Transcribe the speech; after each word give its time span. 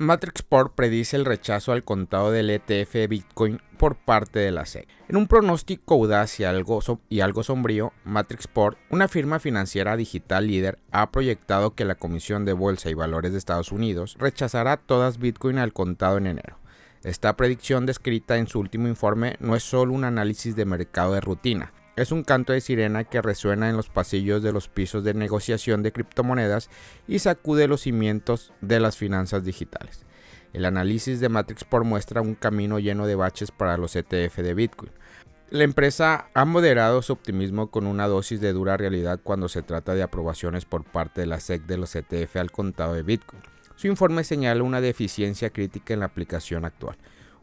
Matrixport 0.00 0.74
predice 0.74 1.14
el 1.14 1.26
rechazo 1.26 1.72
al 1.72 1.84
contado 1.84 2.30
del 2.30 2.48
ETF 2.48 3.06
Bitcoin 3.06 3.60
por 3.76 3.96
parte 3.96 4.38
de 4.38 4.50
la 4.50 4.64
SEC. 4.64 4.88
En 5.08 5.16
un 5.18 5.26
pronóstico 5.26 5.92
audaz 5.92 6.40
y 6.40 6.44
algo, 6.44 6.80
y 7.10 7.20
algo 7.20 7.42
sombrío, 7.42 7.92
Matrixport, 8.04 8.78
una 8.88 9.08
firma 9.08 9.40
financiera 9.40 9.98
digital 9.98 10.46
líder, 10.46 10.78
ha 10.90 11.10
proyectado 11.10 11.74
que 11.74 11.84
la 11.84 11.96
Comisión 11.96 12.46
de 12.46 12.54
Bolsa 12.54 12.88
y 12.88 12.94
Valores 12.94 13.32
de 13.32 13.38
Estados 13.38 13.72
Unidos 13.72 14.16
rechazará 14.18 14.78
todas 14.78 15.18
Bitcoin 15.18 15.58
al 15.58 15.74
contado 15.74 16.16
en 16.16 16.28
enero. 16.28 16.56
Esta 17.04 17.36
predicción 17.36 17.84
descrita 17.84 18.38
en 18.38 18.46
su 18.46 18.58
último 18.58 18.88
informe 18.88 19.36
no 19.38 19.54
es 19.54 19.64
solo 19.64 19.92
un 19.92 20.04
análisis 20.04 20.56
de 20.56 20.64
mercado 20.64 21.12
de 21.12 21.20
rutina, 21.20 21.74
es 22.00 22.12
un 22.12 22.24
canto 22.24 22.52
de 22.52 22.62
sirena 22.62 23.04
que 23.04 23.20
resuena 23.20 23.68
en 23.68 23.76
los 23.76 23.90
pasillos 23.90 24.42
de 24.42 24.52
los 24.52 24.68
pisos 24.68 25.04
de 25.04 25.12
negociación 25.12 25.82
de 25.82 25.92
criptomonedas 25.92 26.70
y 27.06 27.18
sacude 27.18 27.68
los 27.68 27.82
cimientos 27.82 28.54
de 28.62 28.80
las 28.80 28.96
finanzas 28.96 29.44
digitales. 29.44 30.06
El 30.54 30.64
análisis 30.64 31.20
de 31.20 31.28
Matrixport 31.28 31.84
muestra 31.84 32.22
un 32.22 32.34
camino 32.34 32.78
lleno 32.78 33.06
de 33.06 33.16
baches 33.16 33.50
para 33.50 33.76
los 33.76 33.94
ETF 33.96 34.38
de 34.38 34.54
Bitcoin. 34.54 34.92
La 35.50 35.64
empresa 35.64 36.28
ha 36.32 36.44
moderado 36.44 37.02
su 37.02 37.12
optimismo 37.12 37.70
con 37.70 37.86
una 37.86 38.06
dosis 38.06 38.40
de 38.40 38.52
dura 38.52 38.76
realidad 38.76 39.20
cuando 39.22 39.48
se 39.48 39.62
trata 39.62 39.94
de 39.94 40.02
aprobaciones 40.02 40.64
por 40.64 40.84
parte 40.84 41.20
de 41.20 41.26
la 41.26 41.38
SEC 41.38 41.66
de 41.66 41.76
los 41.76 41.94
ETF 41.94 42.36
al 42.36 42.50
contado 42.50 42.94
de 42.94 43.02
Bitcoin. 43.02 43.42
Su 43.76 43.88
informe 43.88 44.24
señala 44.24 44.62
una 44.62 44.80
deficiencia 44.80 45.50
crítica 45.50 45.92
en 45.92 46.00
la 46.00 46.06
aplicación 46.06 46.64
actual 46.64 46.96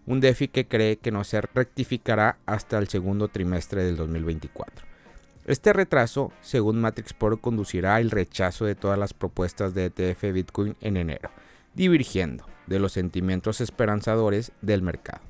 un 0.08 0.22
déficit 0.22 0.52
que 0.52 0.68
cree 0.68 0.98
que 0.98 1.12
no 1.12 1.24
se 1.24 1.42
rectificará 1.42 2.38
hasta 2.46 2.78
el 2.78 2.88
segundo 2.88 3.28
trimestre 3.28 3.84
del 3.84 3.98
2024. 3.98 4.88
Este 5.46 5.74
retraso, 5.74 6.32
según 6.42 6.80
Matrixport, 6.82 7.40
conducirá 7.40 7.96
al 7.96 8.10
rechazo 8.10 8.66
de 8.66 8.76
todas 8.76 8.98
las 8.98 9.14
propuestas 9.14 9.74
de 9.74 9.86
ETF 9.86 10.34
Bitcoin 10.34 10.76
en 10.82 10.98
enero, 10.98 11.30
divergiendo 11.74 12.46
de 12.68 12.80
los 12.80 12.94
sentimientos 12.94 13.62
esperanzadores 13.62 14.54
del 14.62 14.82
mercado. 14.82 15.22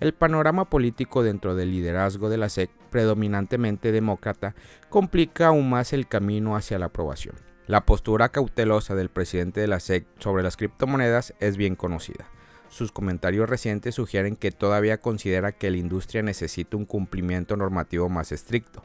El 0.00 0.14
panorama 0.14 0.66
político 0.70 1.22
dentro 1.22 1.54
del 1.54 1.72
liderazgo 1.72 2.30
de 2.30 2.38
la 2.38 2.48
SEC, 2.48 2.70
predominantemente 2.90 3.92
demócrata, 3.92 4.54
complica 4.88 5.48
aún 5.48 5.68
más 5.68 5.92
el 5.92 6.06
camino 6.06 6.56
hacia 6.56 6.78
la 6.78 6.86
aprobación. 6.86 7.36
La 7.66 7.84
postura 7.84 8.30
cautelosa 8.30 8.94
del 8.94 9.10
presidente 9.10 9.60
de 9.60 9.68
la 9.68 9.80
SEC 9.80 10.06
sobre 10.18 10.42
las 10.42 10.56
criptomonedas 10.56 11.34
es 11.38 11.58
bien 11.58 11.76
conocida 11.76 12.26
sus 12.70 12.92
comentarios 12.92 13.50
recientes 13.50 13.96
sugieren 13.96 14.36
que 14.36 14.52
todavía 14.52 15.00
considera 15.00 15.52
que 15.52 15.70
la 15.70 15.76
industria 15.76 16.22
necesita 16.22 16.76
un 16.76 16.86
cumplimiento 16.86 17.56
normativo 17.56 18.08
más 18.08 18.32
estricto. 18.32 18.82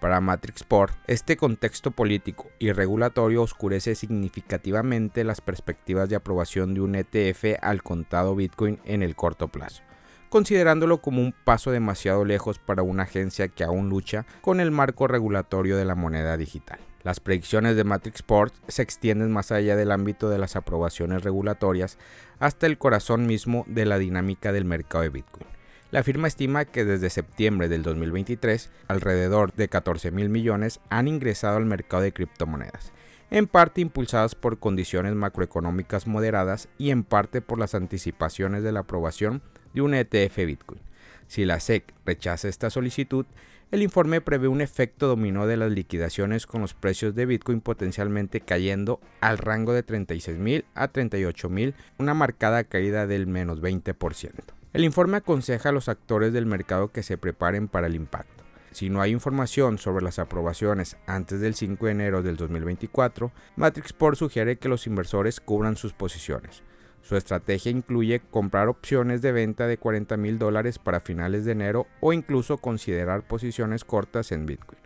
Para 0.00 0.20
Matrixport, 0.20 0.94
este 1.06 1.36
contexto 1.36 1.90
político 1.90 2.48
y 2.58 2.72
regulatorio 2.72 3.42
oscurece 3.42 3.94
significativamente 3.94 5.22
las 5.22 5.40
perspectivas 5.40 6.08
de 6.08 6.16
aprobación 6.16 6.74
de 6.74 6.80
un 6.80 6.94
ETF 6.94 7.62
al 7.62 7.82
contado 7.82 8.34
Bitcoin 8.34 8.78
en 8.84 9.02
el 9.02 9.14
corto 9.16 9.48
plazo, 9.48 9.82
considerándolo 10.28 11.00
como 11.00 11.20
un 11.20 11.32
paso 11.32 11.70
demasiado 11.70 12.24
lejos 12.24 12.58
para 12.58 12.82
una 12.82 13.04
agencia 13.04 13.48
que 13.48 13.64
aún 13.64 13.88
lucha 13.88 14.26
con 14.40 14.60
el 14.60 14.70
marco 14.70 15.08
regulatorio 15.08 15.76
de 15.76 15.84
la 15.84 15.94
moneda 15.94 16.36
digital. 16.36 16.78
Las 17.06 17.20
predicciones 17.20 17.76
de 17.76 17.84
Matrixport 17.84 18.52
se 18.66 18.82
extienden 18.82 19.30
más 19.30 19.52
allá 19.52 19.76
del 19.76 19.92
ámbito 19.92 20.28
de 20.28 20.38
las 20.38 20.56
aprobaciones 20.56 21.22
regulatorias 21.22 21.98
hasta 22.40 22.66
el 22.66 22.78
corazón 22.78 23.28
mismo 23.28 23.64
de 23.68 23.86
la 23.86 23.98
dinámica 23.98 24.50
del 24.50 24.64
mercado 24.64 25.04
de 25.04 25.10
Bitcoin. 25.10 25.46
La 25.92 26.02
firma 26.02 26.26
estima 26.26 26.64
que 26.64 26.84
desde 26.84 27.08
septiembre 27.08 27.68
del 27.68 27.84
2023 27.84 28.72
alrededor 28.88 29.54
de 29.54 29.68
14 29.68 30.10
mil 30.10 30.30
millones 30.30 30.80
han 30.90 31.06
ingresado 31.06 31.58
al 31.58 31.64
mercado 31.64 32.02
de 32.02 32.12
criptomonedas, 32.12 32.90
en 33.30 33.46
parte 33.46 33.82
impulsadas 33.82 34.34
por 34.34 34.58
condiciones 34.58 35.14
macroeconómicas 35.14 36.08
moderadas 36.08 36.68
y 36.76 36.90
en 36.90 37.04
parte 37.04 37.40
por 37.40 37.60
las 37.60 37.76
anticipaciones 37.76 38.64
de 38.64 38.72
la 38.72 38.80
aprobación 38.80 39.42
de 39.74 39.82
un 39.82 39.94
ETF 39.94 40.38
Bitcoin. 40.38 40.80
Si 41.28 41.44
la 41.44 41.60
SEC 41.60 41.94
rechaza 42.04 42.48
esta 42.48 42.70
solicitud, 42.70 43.26
el 43.72 43.82
informe 43.82 44.20
prevé 44.20 44.46
un 44.46 44.60
efecto 44.60 45.08
dominó 45.08 45.48
de 45.48 45.56
las 45.56 45.72
liquidaciones 45.72 46.46
con 46.46 46.60
los 46.60 46.74
precios 46.74 47.16
de 47.16 47.26
Bitcoin 47.26 47.60
potencialmente 47.60 48.40
cayendo 48.40 49.00
al 49.20 49.38
rango 49.38 49.72
de 49.72 49.84
36.000 49.84 50.64
a 50.74 50.92
38.000, 50.92 51.74
una 51.98 52.14
marcada 52.14 52.62
caída 52.62 53.08
del 53.08 53.26
menos 53.26 53.60
20%. 53.60 54.30
El 54.72 54.84
informe 54.84 55.16
aconseja 55.16 55.70
a 55.70 55.72
los 55.72 55.88
actores 55.88 56.32
del 56.32 56.46
mercado 56.46 56.92
que 56.92 57.02
se 57.02 57.18
preparen 57.18 57.66
para 57.66 57.88
el 57.88 57.96
impacto. 57.96 58.44
Si 58.70 58.90
no 58.90 59.00
hay 59.00 59.10
información 59.10 59.78
sobre 59.78 60.04
las 60.04 60.18
aprobaciones 60.18 60.96
antes 61.06 61.40
del 61.40 61.54
5 61.54 61.86
de 61.86 61.92
enero 61.92 62.22
del 62.22 62.36
2024, 62.36 63.32
Matrixport 63.56 64.18
sugiere 64.18 64.56
que 64.58 64.68
los 64.68 64.86
inversores 64.86 65.40
cubran 65.40 65.76
sus 65.76 65.94
posiciones. 65.94 66.62
Su 67.06 67.14
estrategia 67.16 67.70
incluye 67.70 68.18
comprar 68.32 68.66
opciones 68.66 69.22
de 69.22 69.30
venta 69.30 69.68
de 69.68 69.78
40 69.78 70.16
mil 70.16 70.40
dólares 70.40 70.80
para 70.80 70.98
finales 70.98 71.44
de 71.44 71.52
enero 71.52 71.86
o 72.00 72.12
incluso 72.12 72.58
considerar 72.58 73.22
posiciones 73.22 73.84
cortas 73.84 74.32
en 74.32 74.44
Bitcoin, 74.44 74.80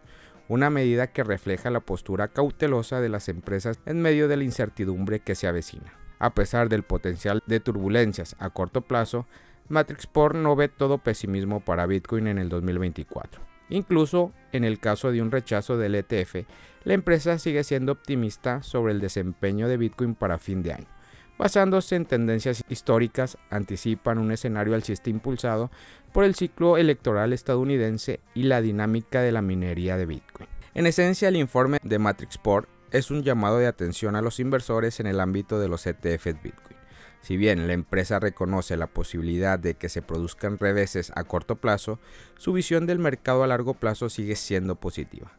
una 0.46 0.68
medida 0.68 1.06
que 1.06 1.24
refleja 1.24 1.70
la 1.70 1.80
postura 1.80 2.28
cautelosa 2.28 3.00
de 3.00 3.08
las 3.08 3.30
empresas 3.30 3.80
en 3.86 4.02
medio 4.02 4.28
de 4.28 4.36
la 4.36 4.44
incertidumbre 4.44 5.20
que 5.20 5.34
se 5.34 5.46
avecina. 5.46 5.94
A 6.18 6.34
pesar 6.34 6.68
del 6.68 6.82
potencial 6.82 7.42
de 7.46 7.58
turbulencias 7.58 8.36
a 8.38 8.50
corto 8.50 8.82
plazo, 8.82 9.26
Matrixport 9.70 10.36
no 10.36 10.54
ve 10.56 10.68
todo 10.68 10.98
pesimismo 10.98 11.60
para 11.60 11.86
Bitcoin 11.86 12.26
en 12.26 12.36
el 12.36 12.50
2024. 12.50 13.40
Incluso 13.70 14.34
en 14.52 14.64
el 14.64 14.78
caso 14.78 15.10
de 15.10 15.22
un 15.22 15.30
rechazo 15.30 15.78
del 15.78 15.94
ETF, 15.94 16.44
la 16.84 16.92
empresa 16.92 17.38
sigue 17.38 17.64
siendo 17.64 17.92
optimista 17.92 18.62
sobre 18.62 18.92
el 18.92 19.00
desempeño 19.00 19.68
de 19.68 19.78
Bitcoin 19.78 20.14
para 20.14 20.36
fin 20.36 20.62
de 20.62 20.74
año 20.74 20.99
basándose 21.40 21.96
en 21.96 22.04
tendencias 22.04 22.62
históricas, 22.68 23.38
anticipan 23.48 24.18
un 24.18 24.30
escenario 24.30 24.74
alcista 24.74 25.08
impulsado 25.08 25.70
por 26.12 26.24
el 26.24 26.34
ciclo 26.34 26.76
electoral 26.76 27.32
estadounidense 27.32 28.20
y 28.34 28.42
la 28.42 28.60
dinámica 28.60 29.22
de 29.22 29.32
la 29.32 29.40
minería 29.40 29.96
de 29.96 30.04
Bitcoin. 30.04 30.48
En 30.74 30.86
esencia, 30.86 31.28
el 31.28 31.36
informe 31.36 31.78
de 31.82 31.98
Matrixport 31.98 32.68
es 32.92 33.10
un 33.10 33.22
llamado 33.22 33.56
de 33.56 33.66
atención 33.66 34.16
a 34.16 34.22
los 34.22 34.38
inversores 34.38 35.00
en 35.00 35.06
el 35.06 35.18
ámbito 35.18 35.58
de 35.58 35.68
los 35.68 35.86
ETFs 35.86 36.42
Bitcoin. 36.42 36.76
Si 37.22 37.38
bien 37.38 37.66
la 37.66 37.72
empresa 37.72 38.20
reconoce 38.20 38.76
la 38.76 38.86
posibilidad 38.86 39.58
de 39.58 39.74
que 39.74 39.88
se 39.88 40.02
produzcan 40.02 40.58
reveses 40.58 41.10
a 41.16 41.24
corto 41.24 41.56
plazo, 41.56 41.98
su 42.36 42.52
visión 42.52 42.86
del 42.86 42.98
mercado 42.98 43.42
a 43.44 43.46
largo 43.46 43.72
plazo 43.72 44.10
sigue 44.10 44.36
siendo 44.36 44.76
positiva. 44.76 45.32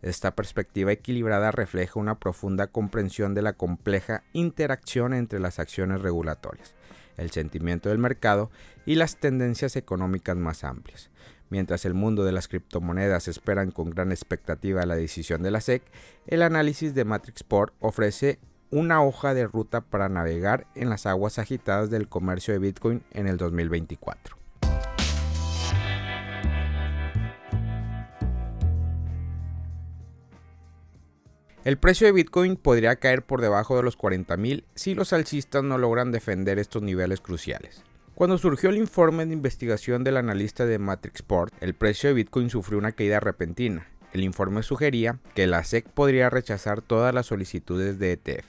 Esta 0.00 0.34
perspectiva 0.34 0.92
equilibrada 0.92 1.50
refleja 1.50 1.98
una 1.98 2.18
profunda 2.18 2.68
comprensión 2.68 3.34
de 3.34 3.42
la 3.42 3.54
compleja 3.54 4.22
interacción 4.32 5.12
entre 5.12 5.40
las 5.40 5.58
acciones 5.58 6.02
regulatorias, 6.02 6.74
el 7.16 7.30
sentimiento 7.30 7.88
del 7.88 7.98
mercado 7.98 8.50
y 8.86 8.94
las 8.94 9.16
tendencias 9.16 9.74
económicas 9.74 10.36
más 10.36 10.62
amplias. 10.62 11.10
Mientras 11.50 11.84
el 11.84 11.94
mundo 11.94 12.24
de 12.24 12.32
las 12.32 12.46
criptomonedas 12.46 13.26
esperan 13.26 13.72
con 13.72 13.90
gran 13.90 14.12
expectativa 14.12 14.86
la 14.86 14.96
decisión 14.96 15.42
de 15.42 15.50
la 15.50 15.60
SEC, 15.60 15.82
el 16.26 16.42
análisis 16.42 16.94
de 16.94 17.04
Matrixport 17.04 17.74
ofrece 17.80 18.38
una 18.70 19.02
hoja 19.02 19.34
de 19.34 19.46
ruta 19.46 19.80
para 19.80 20.08
navegar 20.08 20.66
en 20.74 20.90
las 20.90 21.06
aguas 21.06 21.38
agitadas 21.38 21.90
del 21.90 22.08
comercio 22.08 22.52
de 22.52 22.60
Bitcoin 22.60 23.02
en 23.12 23.26
el 23.26 23.38
2024. 23.38 24.37
El 31.64 31.76
precio 31.76 32.06
de 32.06 32.12
Bitcoin 32.12 32.56
podría 32.56 32.96
caer 32.96 33.22
por 33.24 33.40
debajo 33.40 33.76
de 33.76 33.82
los 33.82 33.98
40.000 33.98 34.64
si 34.76 34.94
los 34.94 35.12
alcistas 35.12 35.64
no 35.64 35.76
logran 35.76 36.12
defender 36.12 36.58
estos 36.58 36.82
niveles 36.82 37.20
cruciales. 37.20 37.82
Cuando 38.14 38.38
surgió 38.38 38.70
el 38.70 38.76
informe 38.76 39.26
de 39.26 39.32
investigación 39.32 40.04
del 40.04 40.18
analista 40.18 40.66
de 40.66 40.78
Matrixport, 40.78 41.52
el 41.60 41.74
precio 41.74 42.08
de 42.08 42.14
Bitcoin 42.14 42.48
sufrió 42.48 42.78
una 42.78 42.92
caída 42.92 43.18
repentina. 43.18 43.88
El 44.12 44.22
informe 44.22 44.62
sugería 44.62 45.18
que 45.34 45.48
la 45.48 45.64
SEC 45.64 45.88
podría 45.88 46.30
rechazar 46.30 46.80
todas 46.80 47.12
las 47.12 47.26
solicitudes 47.26 47.98
de 47.98 48.12
ETF, 48.12 48.46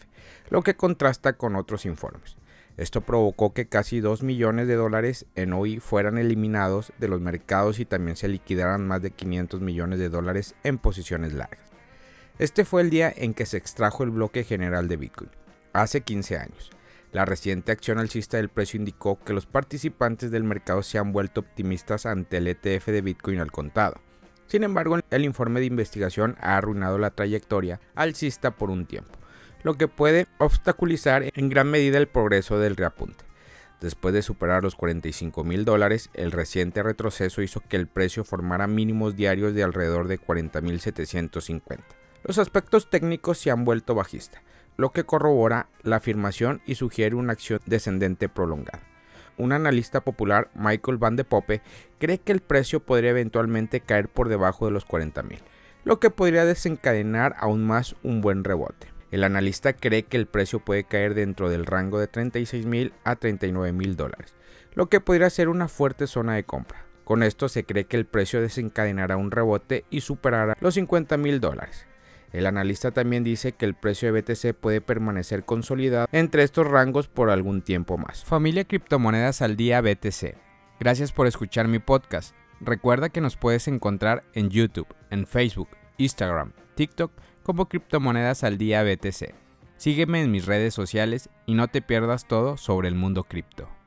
lo 0.52 0.62
que 0.62 0.76
contrasta 0.76 1.34
con 1.34 1.56
otros 1.56 1.86
informes. 1.86 2.38
Esto 2.78 3.02
provocó 3.02 3.54
que 3.54 3.68
casi 3.68 4.00
2 4.00 4.22
millones 4.24 4.68
de 4.68 4.76
dólares 4.76 5.26
en 5.36 5.54
hoy 5.54 5.80
fueran 5.80 6.18
eliminados 6.18 6.94
de 7.00 7.10
los 7.10 7.22
mercados 7.22 7.80
y 7.80 7.86
también 7.86 8.16
se 8.16 8.28
liquidaran 8.28 8.88
más 8.88 9.02
de 9.02 9.12
500 9.12 9.62
millones 9.62 10.00
de 10.00 10.10
dólares 10.10 10.56
en 10.64 10.78
posiciones 10.78 11.34
largas. 11.34 11.69
Este 12.40 12.64
fue 12.64 12.82
el 12.82 12.90
día 12.90 13.14
en 13.14 13.34
que 13.34 13.46
se 13.46 13.58
extrajo 13.58 14.04
el 14.04 14.12
bloque 14.12 14.46
general 14.46 14.88
de 14.88 14.96
Bitcoin, 14.96 15.30
hace 15.74 16.00
15 16.00 16.38
años. 16.38 16.70
La 17.12 17.26
reciente 17.26 17.74
acción 17.74 18.00
alcista 18.00 18.38
del 18.38 18.48
precio 18.48 18.80
indicó 18.80 19.20
que 19.20 19.34
los 19.34 19.46
participantes 19.46 20.32
del 20.32 20.46
mercado 20.46 20.82
se 20.82 20.98
han 20.98 21.12
vuelto 21.12 21.42
optimistas 21.42 22.06
ante 22.06 22.38
el 22.38 22.48
ETF 22.48 22.88
de 22.88 23.02
Bitcoin 23.02 23.40
al 23.42 23.52
contado. 23.52 24.00
Sin 24.48 24.64
embargo, 24.64 24.98
el 25.10 25.26
informe 25.26 25.60
de 25.60 25.66
investigación 25.66 26.38
ha 26.40 26.56
arruinado 26.56 26.98
la 26.98 27.10
trayectoria 27.10 27.82
alcista 27.94 28.52
por 28.52 28.70
un 28.70 28.86
tiempo, 28.86 29.20
lo 29.64 29.74
que 29.74 29.90
puede 29.90 30.28
obstaculizar 30.38 31.26
en 31.36 31.50
gran 31.50 31.70
medida 31.70 31.98
el 31.98 32.08
progreso 32.08 32.58
del 32.58 32.78
reapunte. 32.78 33.26
Después 33.82 34.14
de 34.14 34.22
superar 34.22 34.64
los 34.64 34.76
45 34.76 35.44
mil 35.44 35.66
dólares, 35.66 36.10
el 36.14 36.32
reciente 36.32 36.84
retroceso 36.84 37.42
hizo 37.42 37.60
que 37.60 37.76
el 37.76 37.88
precio 37.88 38.24
formara 38.24 38.66
mínimos 38.66 39.18
diarios 39.18 39.54
de 39.54 39.64
alrededor 39.64 40.08
de 40.08 40.20
40 40.20 40.62
mil 40.62 40.80
750. 40.80 41.99
Los 42.24 42.38
aspectos 42.38 42.90
técnicos 42.90 43.38
se 43.38 43.50
han 43.50 43.64
vuelto 43.64 43.96
bajistas, 43.96 44.42
lo 44.78 44.92
que 44.92 45.04
corrobora 45.04 45.70
la 45.84 45.98
afirmación 45.98 46.62
y 46.66 46.76
sugiere 46.76 47.16
una 47.16 47.34
acción 47.34 47.60
descendente 47.66 48.30
prolongada. 48.30 48.84
Un 49.38 49.54
analista 49.54 50.02
popular, 50.02 50.50
Michael 50.54 50.98
Van 50.98 51.16
de 51.16 51.24
Poppe, 51.24 51.62
cree 51.98 52.18
que 52.18 52.34
el 52.34 52.42
precio 52.42 52.82
podría 52.82 53.12
eventualmente 53.12 53.80
caer 53.80 54.10
por 54.10 54.28
debajo 54.28 54.66
de 54.66 54.72
los 54.72 54.86
40.000, 54.86 55.40
lo 55.86 56.00
que 56.02 56.10
podría 56.10 56.44
desencadenar 56.44 57.36
aún 57.40 57.66
más 57.66 57.96
un 58.04 58.20
buen 58.20 58.44
rebote. 58.44 58.88
El 59.12 59.24
analista 59.24 59.74
cree 59.74 60.04
que 60.04 60.18
el 60.18 60.28
precio 60.28 60.60
puede 60.60 60.84
caer 60.84 61.14
dentro 61.14 61.50
del 61.50 61.66
rango 61.66 62.00
de 62.00 62.12
36.000 62.12 62.92
a 63.06 63.16
39.000 63.16 63.96
dólares, 63.96 64.36
lo 64.74 64.88
que 64.88 65.00
podría 65.00 65.30
ser 65.30 65.48
una 65.48 65.70
fuerte 65.70 66.06
zona 66.06 66.36
de 66.36 66.44
compra. 66.44 66.86
Con 67.06 67.24
esto 67.24 67.50
se 67.50 67.64
cree 67.64 67.86
que 67.86 67.98
el 67.98 68.06
precio 68.06 68.42
desencadenará 68.42 69.18
un 69.18 69.32
rebote 69.32 69.86
y 69.90 70.02
superará 70.02 70.56
los 70.60 70.78
50.000 70.78 71.40
dólares. 71.40 71.89
El 72.32 72.46
analista 72.46 72.92
también 72.92 73.24
dice 73.24 73.54
que 73.54 73.66
el 73.66 73.74
precio 73.74 74.12
de 74.12 74.22
BTC 74.22 74.54
puede 74.54 74.82
permanecer 74.82 75.46
consolidado 75.46 76.08
entre 76.12 76.44
estos 76.44 76.68
rangos 76.68 77.08
por 77.08 77.30
algún 77.30 77.62
tiempo 77.62 77.98
más. 77.98 78.24
Familia 78.24 78.66
Criptomonedas 78.66 79.42
al 79.42 79.56
Día 79.56 79.82
BTC. 79.82 80.36
Gracias 80.80 81.12
por 81.12 81.28
escuchar 81.28 81.68
mi 81.68 81.80
podcast. 81.80 82.36
Recuerda 82.62 83.10
que 83.10 83.22
nos 83.22 83.38
puedes 83.38 83.68
encontrar 83.68 84.24
en 84.34 84.50
YouTube, 84.50 84.88
en 85.10 85.26
Facebook, 85.26 85.70
Instagram, 85.98 86.54
TikTok 86.76 87.12
como 87.44 87.68
Criptomonedas 87.68 88.44
al 88.44 88.58
Día 88.58 88.84
BTC. 88.84 89.34
Sígueme 89.78 90.22
en 90.22 90.32
mis 90.32 90.46
redes 90.46 90.74
sociales 90.74 91.30
y 91.46 91.54
no 91.54 91.70
te 91.70 91.82
pierdas 91.82 92.28
todo 92.28 92.58
sobre 92.58 92.90
el 92.90 92.96
mundo 92.96 93.24
cripto. 93.24 93.79